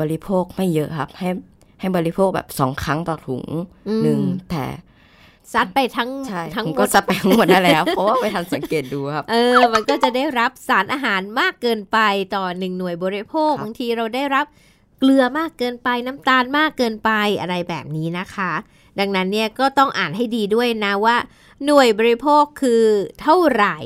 [0.00, 1.28] บริโภคไม่เยอะครับ ให้
[1.80, 3.44] ให้บริโภคแบบสองครั้งต่อถุง
[3.88, 4.64] อืมหนึ่งแต่
[5.52, 11.98] ซัดไปทั้งใช่ทั้งผมหมก็ดจะไปทั้งหมดได้แล้ว เพราะว่าไปทันสังเกตดูครับ เออ มันก็จะได้รับสารอาหารมากเกินไป
[12.34, 14.46] ต่อหนึ่งหน่วยบริโภคครับบางทีเราได้รับ
[14.98, 17.10] เกลือมากเกินไปน้ำตาลมากเกินไป
[17.40, 18.52] อะไรแบบนี้นะคะ
[18.98, 21.16] ดังนั้นเนี่ยก็ต้องอ่านให้ดีด้วยนะว่า
[21.64, 22.84] หน่วยบริโภคคือ
[23.22, 23.76] เท่าไหร่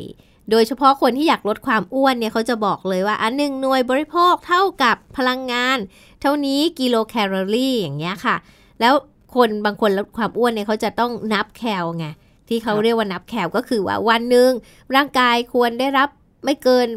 [0.50, 5.78] โดยเฉพาะคนที่อยากลดความอ้วนเนี่ยเขาจะบอกเลยว่าอันหนึ่งหน่วยบริโภคเท่ากับพลังงาน
[6.20, 8.36] เท่านี้กิโลแคลอรี่อย่างเงี้ยค่ะ
[8.80, 8.94] แล้ว
[9.36, 12.06] คนบางคนลดความอ้วนเนี่ยเขาจะต้องนับแคลไง
[12.48, 14.50] ที่เขาครับเรียกว่านับแคลก็คือว่าวันหนึ่ง
[14.96, 16.08] ร่างกายควรได้รับ
[16.44, 16.88] ไม่เกิน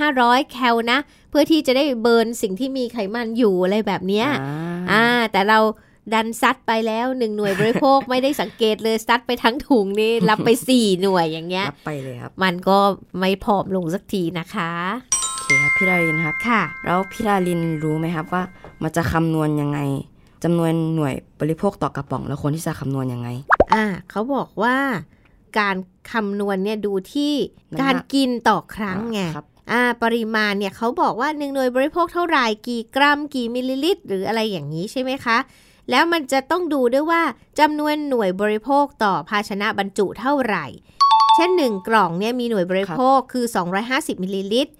[0.00, 0.98] 1,500 แคลนะ
[1.30, 5.58] เพื่อที่จะได้เบิร์นสิ่งที่มีไขมันอยู่อะไรแบบเนี้ยอ่าอ่าแต่เรา
[6.14, 12.78] ดันซัดไปแล้วหนึ่งหน่วยบริโภคไม่ได้สังเกตเลยซัดไปทั้งถุงนี่รับไป4หน่วยอย่างเงี้ยรับไปเลยครับ มันก็
[13.18, 14.72] ไม่ผอมลงสักทีนะคะ
[15.32, 18.42] โอเคครับพี่ดารินครับค่ะ แล้วพี่ดารินรู้ไหมครับว่า
[18.82, 19.78] มันจะคำนวณยังไง
[20.48, 23.28] จำนวนหน่วยบริโภคต่อกระป๋องแล้วคนที่จะคำนวณยังไง
[23.74, 24.76] อ่า เขาบอกว่า
[25.58, 25.76] การ
[26.12, 27.32] คำนวณเนี่ยดูที่
[27.72, 35.38] น้ำหนักการกินต่อครั้งไงครับอ่าปริมาณเนี่ยเขาบอกว่าหนึ่งหน่วยบริโภคเท่าไหร่กี่กรัม กี่มิลลิลิตร หรืออะไรอย่างนี้ใช่ไหมคะ
[35.90, 37.22] แล้วมันจะต้องดูด้วยว่า
[37.60, 40.66] จำนวนหน่วยบริโภคต่อภาชนะบรรจุเท่าไหร่
[41.34, 43.44] เช่น 1 กล่องเนี่ยมีหน่วยบริโภคคือ
[43.84, 44.72] 250มิลลิลิตร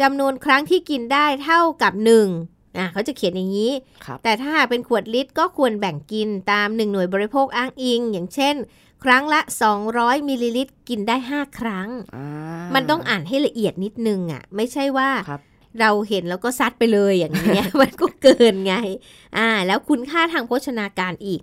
[0.00, 3.72] จำนวนครั้งที่กินได้เท่ากับ 1 อะเขาจะเขียนอย่างนี้
[4.04, 8.56] ครับแต่ถ้าหากเป็นขวดลิตรก็ควรแบ่งกินตาม 1 หน่วยบริโภคอ้างอิง อย่างเช่น
[9.04, 9.40] ครั้งละ
[9.84, 12.26] 200มิลลิลิตรกินได้ 5 ครั้งอ่า
[12.74, 15.42] มันต้องอ่านให้ละเอียดนิดนึงอะ ไม่ใช่ว่าครับ
[15.80, 18.74] เราเห็นแล้วก็ซัดไปเลยอย่างเนี้ย มันก็เกินไง
[19.38, 21.40] อ่า แล้วคุณค่าทางโภชนาการอีก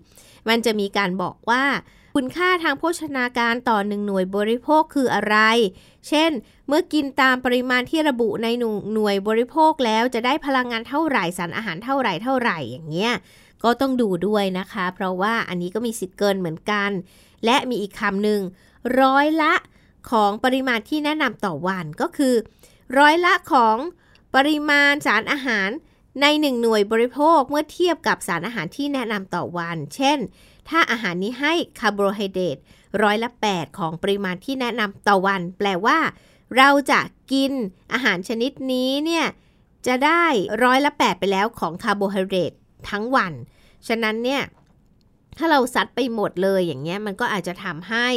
[0.50, 1.64] มันจะมีการบอกว่า
[2.18, 5.38] คุณค่าทางโภชนาการต่อหนึ่งหน่วยบริโภคคืออะไร
[6.08, 6.32] เช่น
[6.68, 13.14] เมื่อกินตามปริมาณที่ระบุในหน่วยหน่วยบริโภคแล้วจะได้พลังงานเท่าไหร่สารอาหารเท่าไหร่เท่าไหร่อย่างเงี้ย
[13.64, 16.90] ก็ต้องดูด้วยนะคะ เพราะว่าอันนี้ก็มีสิทธิ์เกินเหมือนกัน
[17.46, 18.42] และมีอีกคำหนึ่ง
[19.02, 19.54] ร้อยละ
[20.12, 22.36] ของปริมาณที่แนะนำต่อวันก็คือ
[22.98, 23.78] ร้อยละของ
[24.36, 25.70] ปริมาณสารอาหาร
[26.22, 30.20] ในหนึ่งหน่วยบริโภคเมื่อเทียบกับสารอาหารที่แนะนำต่อวัน เช่น
[30.70, 32.58] ถ้าอาหารนี้ให้คาร์โบไฮเดรต
[33.04, 35.98] ร้อยละ 8 ของปริมาณที่แนะนำต่อวัน แปลว่า
[36.58, 37.00] เราจะ
[37.32, 37.52] กิน
[37.94, 39.26] อาหารชนิดนี้เนี่ย
[39.88, 40.24] จะได้
[40.64, 42.52] ร้อยละ 8 ไปแล้วของคาร์โบไฮเดรต
[42.90, 43.34] ทั้งวัน
[43.88, 44.42] ฉะนั้นเนี่ย
[45.38, 48.08] ถ้าเราซัดไปหมดเลยอย่างเงี้ยมันก็อาจจะทำให้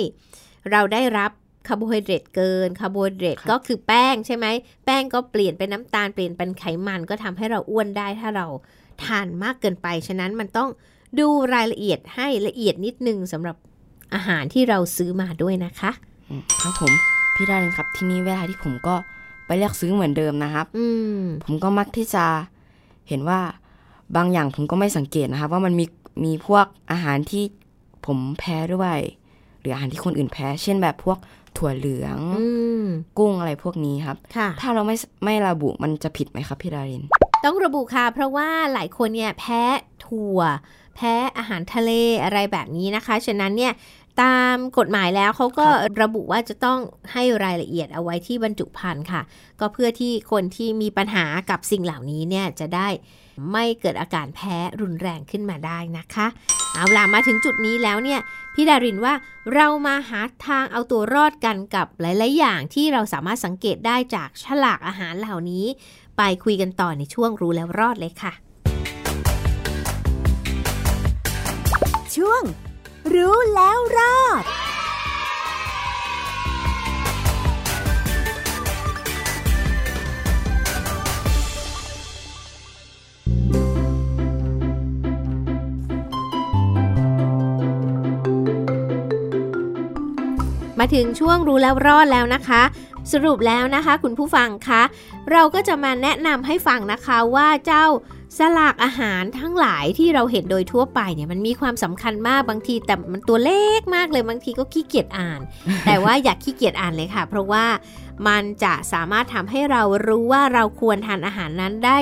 [0.71, 1.31] เราได้รับ
[1.69, 4.47] คาร์โบไฮเดรตเกินคาร์โบไฮเดรตครับก็คือแป้งใช่ไหม
[4.85, 8.47] แป้งก็เปลี่ยนเป็นน้ำตาลเปลี่ยนเป็นไขมันก็ทำให้เราอ้วนได้ถ้าเรา
[9.05, 10.69] ทานมากเกินไป ฉะนั้นมันต้อง
[11.19, 13.57] ดูรายละเอียดให้ละเอียดนิดนึงสำหรับ
[14.15, 15.91] อาหารที่เราซื้อมาด้วยนะคะ
[16.31, 16.93] อืมครับผม
[17.35, 18.95] พี่ดารินครับที่นี้เวลาที่ผมก็
[19.47, 20.87] ไปเลือกซื้อเหมือนเดิมนะครับอื
[21.19, 22.25] มผมก็มักที่จะ
[23.09, 23.41] เห็นว่า
[24.17, 25.85] บางอย่างผมก็ไม่สังเกตนะครับว่ามันมี
[26.25, 27.45] มีพวกอาหารที่
[28.07, 28.99] ผมแพ้ด้วย
[29.61, 31.19] หรืออาหารที่คนอื่นแพ้ เช่นแบบพวก
[31.57, 32.47] ถั่วเหลืองอื
[32.83, 32.85] ม
[33.19, 37.03] กุ้งอะไรพวกนี้ครับค่ะถ้าเราไม่ไม่ระบุมันจะผิดไหมครับพี่ดาริน
[37.45, 39.63] ต้องระบุค่ะ เพราะว่าหลายคนเนี่ยแพ้
[40.07, 40.41] ถั่ว
[40.99, 41.91] แพ้อาหารทะเล
[42.25, 43.73] อะไรแบบนี้นะคะ ฉะนั้นเนี่ย
[44.23, 46.79] ตามกฎหมายแล้วเขาก็ครับระบุว่าจะต้อง
[47.13, 49.23] ให้รายละเอียดเอาไว้ที่บรรจุภัณฑ์ค่ะ
[49.61, 52.89] ก็เพื่อที่คนที่มีปัญหากับสิ่งเหล่านี้เนี่ยจะได้
[53.53, 56.27] ไม่เกิดอาการแพ้รุนแรงขึ้นมาได้นะคะ
[56.75, 58.21] เอาล่ะมาถึงจุดนี้แล้วเนี่ย
[58.55, 59.15] พี่ดารินว่า
[59.55, 65.65] เรามาหาทางเอาตัวรอดกันกับหลาย ๆ อย่างที่เราสามารถสังเกตได้จากฉลากอาหารเหล่านี้
[66.19, 68.33] ไปคุยกันต่อในช่วงรู้แล้วรอดเลยค่ะ
[72.19, 72.45] ช่วง
[73.15, 92.63] รู้แล้วรอดมาถึงช่วงรู้แล้วรอดแล้วนะคะ
[93.13, 94.83] สรุปแล้วนะคะ คุณผู้ฟังคะ
[95.33, 97.87] เราก็จะมาแนะนำให้ฟังนะคะว่าเจ้า
[98.39, 105.41] สลากอาหารทั้งหลายที่เราเห็นโดยทั่วไปเนี่ยมันมีความสำคัญมากบางที แต่มันตัวเล็กมากเลยบางทีก็ขี้เกียจอ่าน
[105.87, 107.65] แต่ว่าอย่าขี้เกียจอ่านเลยค่ะ เพราะว่า
[108.29, 111.99] มันจะสามารถทำให้เรารู้ว่าเราควรทานอาหารนั้นได้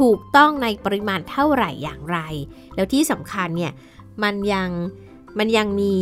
[0.00, 2.18] ถูกต้องในปริมาณเท่าไหร่อย่างไร
[2.74, 3.72] แล้วที่สำคัญเนี่ย
[4.22, 4.68] มันยัง
[5.38, 5.92] มันยังมี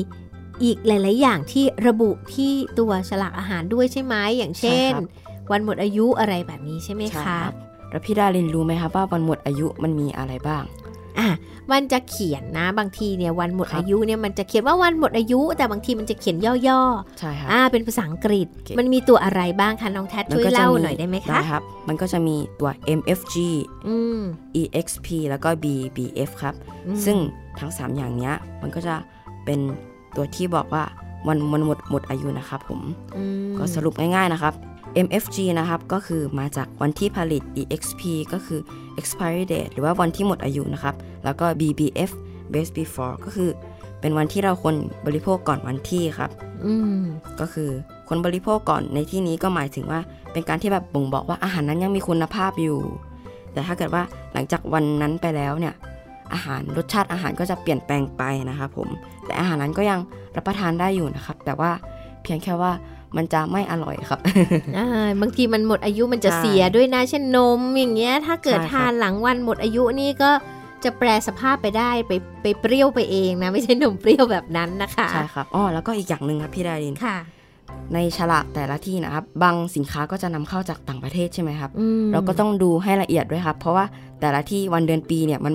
[0.63, 5.05] อีกหลาย ๆ อย่างที่ระบุที่ตัวฉลากอาหารด้วยใช่ไหมอย่างเช่นใช่ครับ
[5.51, 7.53] วันหมดอายุอะไรแบบนี้ใช่ไหมใช่คะรับ
[7.93, 10.63] แล้วพี่ดารินรู้ไหมครับว่าวันหมดอายุมันมีอะไรบ้าง
[11.19, 11.29] อะ
[11.73, 16.81] มันจะเขียนนะบางทีเนี่ยวันหมดครับอายุเนี่ยมันจะเขียนว่าวันหมดอายุ แต่บางทีมันจะเขียนย่อ
[17.19, 23.35] ใช่ครับๆอ่าเป็นภาษาอังกฤษโอเคมันมีตัวอะไรบ้างคะน้องแทดช่วยเล่าหน่อยได้ไหมคะได้ครับ มันก็จะมีตัว MFG
[23.89, 24.21] อืม
[24.61, 26.55] EXP แล้วก็ BBF ครับ
[26.87, 27.17] อืมซึ่ง
[27.61, 28.95] ทั้ง 3 อย่างเนี้ยมันก็จะ
[29.45, 29.61] เป็น
[30.17, 30.85] ตัวที่บอกว่า
[31.27, 32.81] วันมันหมดหมดอายุนะครับผม
[33.17, 34.55] อืมก็สรุปง่ายๆนะครับ
[35.07, 38.03] MFG นะครับ ก็คือมาจากวันที่ผลิต EXP
[38.33, 38.61] ก็คือ
[39.01, 42.11] expiry date หรือว่าวันที่หมดอายุนะครับ แล้วก็ BBF
[42.53, 43.51] best before ก็คือ
[44.01, 44.77] เป็นวันที่เราควร
[45.07, 46.31] บริโภคก่อนวันที่ครับ
[46.65, 47.01] อืม
[47.41, 47.71] ก็คือ
[48.09, 50.01] คนบริโภคก่อนในที่นี้ก็หมายถึงว่า
[50.33, 52.79] เป็นการที่แบบบ่งบอกว่าอาหารนั้นยังมีคุณภาพอยู่
[53.53, 54.03] แต่ถ้าเกิดว่า
[54.33, 55.75] หลังจากวันนั้นไปแล้วเนี่ย
[56.33, 58.89] อาหารรสชาติอาหารก็จะเปลี่ยนแปลงไปนะครับผม
[59.25, 60.01] แต่อาหารนั้นก็ยัง
[60.37, 61.71] รับประทานได้อยู่นะครับ แต่ว่า
[62.23, 62.73] เพียงแค่ว่า
[63.17, 64.21] มันจะไม่อร่อยครับ
[64.77, 64.87] อ่า
[65.21, 70.31] บางทีมันหมดอายุมันจะใช่เสียด้วยนะเช่นนมอย่างเงี้ย ถ้าเกิดใช่ครับทานหลังวันหมดอายุนี่ก็
[70.85, 77.19] จะแปลสภาพไปได้ไปไปเปรี้ยวไปเองนะ ไม่ใช่นมเปรี้ยวแบบนั้นนะคะใช่ครับอ๋อแล้วก็อีกอย่างหนึ่งครับพี่ดารินค่ะ
[77.95, 83.85] ในฉลากแต่ละที่นะครับบางสินค้าก็จะนำเข้าจากต่างประเทศใช่ไหมครับอืมเราก็ต้องดูให้ละเอียดด้วยครับ เพราะว่า
[84.21, 85.55] แต่ละที่วันเดือนปีเนี่ยมัน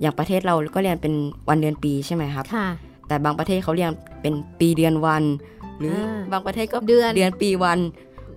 [0.00, 1.14] อย่างประเทศเราก็เรียนเป็น
[1.48, 2.68] วันเดือนปีใช่ไหมครับค่ะ
[3.08, 3.90] แต่บางประเทศเขาเรียน
[4.22, 5.22] เป็นปีเดือนวัน
[5.80, 7.80] หรืออาบางประเทศก็เดือนเดือนปีวัน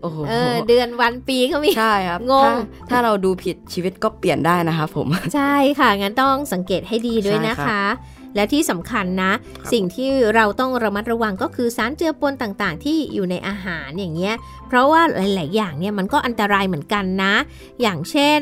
[0.01, 2.51] โอ้โหเออเดือนวันปีก็มีใช่ครับงงถ้า
[2.89, 7.93] ถ้าเราดูผิดชีวิตก็เปลี่ยนได้นะครับผม ใช่ค่ะ งั้นต้องสังเกตให้ดีด้วยนะใช่ครัคะบ
[8.35, 14.35] และที่สำคัญนะครับสิ่งที่เราต้องระมัดระวังก็คือสารเจือปนต่างๆ ที่อยู่ในอาหารอย่างเงี้ย
[14.67, 17.33] เพราะว่าหลาย ๆ อย่างเนี่ยมันก็อันตรายเหมือนกันนะ
[17.81, 18.41] อย่างเช่น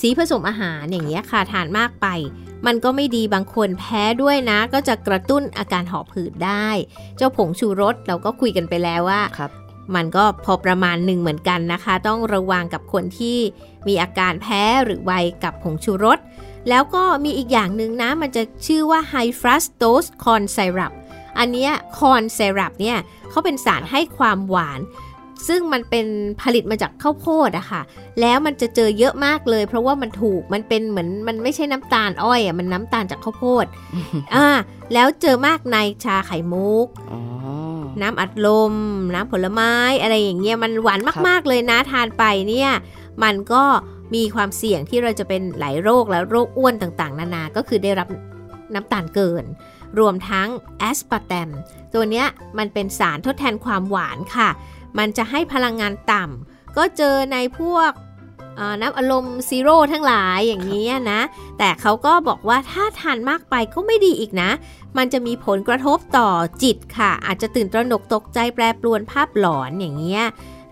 [0.00, 2.06] สีผสมอาหารอย่างเงี้ยค่ะทานมากไป
[2.66, 6.68] มันก็ไม่ดีบางคนแพ้ด้วยนะ ก็จะกระตุ้นอาการหอบหืดได้
[7.16, 9.52] เจ้าผงชูรสเราก็คุยกันไปแล้วว่าครับ
[9.94, 13.38] มันก็พอประมาณหนึ่งเหมือนกันนะคะ ต้องระวังกับคนที่
[13.86, 15.12] มีอาการแพ้หรือไว
[15.44, 16.18] กับผงชูรส
[16.68, 20.92] แล้วก็มีอีกอย่างหนึ่งนะ มันจะชื่อว่า high fructose corn syrup
[21.38, 22.98] อันเนี้ย corn syrup เนี่ย
[23.30, 24.80] เขาเป็นสารให้ความหวาน
[25.48, 26.06] ซึ่งมันเป็น
[26.42, 27.82] ผลิตมาจากข้าวโพดอะค่ะ
[28.20, 33.66] แล้วมันจะเจอเยอะมากเลย เพราะว่ามันถูกมันเป็นเหมือนมันไม่ใช่น้ำตาลอ้อยอะมันน้ำตาลจากข้าวโพด
[34.34, 34.46] อ่า
[34.94, 37.20] แล้วเจอมากในชาไข่มุกอ๋อ
[38.02, 38.74] น้ำอัดลม
[39.14, 39.72] น้ำผลไม้
[40.02, 42.70] อะไรอย่างเงี้ยมันหวานครับมากๆเลยนะทานไปเนี่ย
[43.22, 43.62] มันก็
[44.14, 48.08] มีความเสี่ยงที่เราจะเป็นหลายโรคแล้วโรคอ้วนต่างๆ นานา ก็คือได้รับ
[48.74, 49.44] น้ำตาลเกิน
[49.98, 50.48] รวมทั้ง
[50.78, 51.48] แอสปาร์แตม
[51.94, 52.26] ตัวเนี้ย
[52.58, 54.48] มันเป็นสารทดแทนความหวานค่ะ
[54.98, 57.90] มันจะให้พลังงานต่ำก็เจอในพวก
[58.80, 61.20] น้ำอัดลม zero ทั้งหลายอย่างนี้นะ
[61.58, 64.50] แต่เขาก็บอกว่าถ้าทานมากไปก็ไม่ดีอีกนะ
[64.96, 66.28] มันจะมีผลกระทบต่อ
[66.62, 70.24] จิตค่ะ อาจจะตื่นตระหนกตกใจแปรปรวนภาพหลอนอย่างเงี้ย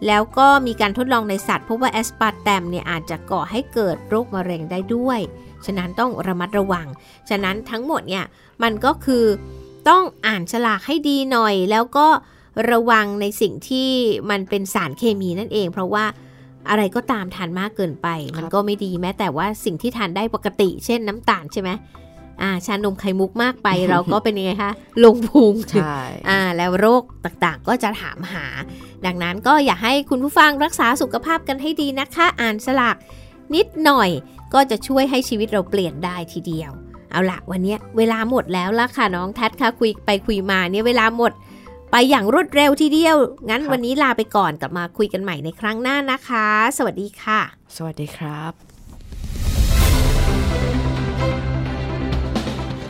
[0.07, 5.21] แล้วก็มีการทดลองในสัตว์พบว่าแอสปาร์แตมเนี่ยอาจจะก่อให้เกิดโรคมะเร็งได้ด้วย
[5.67, 6.87] ฉะนั้นต้องระมัดระวัง
[7.29, 8.25] ฉะนั้นทั้งหมดเนี่ย
[8.63, 9.25] มันก็คือ
[9.89, 12.07] ต้องอ่านฉลากให้ดีหน่อยแล้วก็
[12.71, 13.91] ระวังในสิ่งที่
[14.31, 16.05] มันเป็นสารเคมีนั่นเอง เพราะว่า
[16.71, 21.71] อะไรก็ตามทานมากเกินไป มันก็ไม่ดีแม้แต่ว่าสิ่งที่ทานได้ปกติ เช่นน้ำตาลใช่ไหม
[22.43, 24.73] อ่าชานมไข่มุกมากไปเราก็เป็นยังไงคะ
[25.05, 28.47] ลงพุงใช่อ่าแล้วโรคต่างๆก็จะถามหา
[29.07, 32.97] ดังนั้นก็อยากให้คุณผู้ฟังรักษาสุขภาพกันให้ดีนะคะ อ่านสลาก
[33.55, 34.11] นิดหน่อย
[34.55, 36.71] ก็จะช่วยให้ชีวิตเราเปลี่ยนได้ทีเดียว
[37.11, 41.33] เอาละวันนี้เวลาหมดแล้วละค่ะน้องแทัดค่ะคุยไปคุยมาเนี่ยเวลาหมด
[41.91, 43.17] ไปอย่างรวดเร็วทีเดียว
[43.49, 46.47] งั้นวันนี้ลาไปก่อนกลับมาคุยกันใหม่ในครั้งหน้านะคะ
[46.77, 47.41] สวัสดีค่ะ
[47.77, 48.53] สวัสดีครับ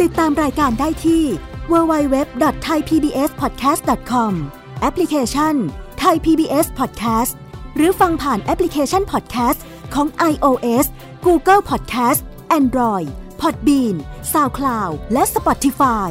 [0.01, 1.25] ติดตามรายการได้ที่
[1.73, 4.33] www.thaipbspodcast.com
[4.81, 5.55] แอปพลิเคชัน
[6.03, 7.33] Thai PBS Podcast
[7.77, 9.61] หรือฟังผ่านแอปพลิเคชัน Podcast
[9.95, 10.87] ของ iOS
[11.27, 12.21] Google Podcast
[12.59, 13.09] Android
[13.41, 13.97] Podbean
[14.33, 16.11] SoundCloud และ Spotify